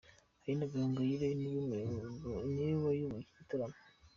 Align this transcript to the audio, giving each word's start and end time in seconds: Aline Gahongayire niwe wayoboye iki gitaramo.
Aline 0.43 0.65
Gahongayire 0.71 1.27
niwe 1.41 1.81
wayoboye 2.83 3.21
iki 3.21 3.31
gitaramo. 3.37 3.77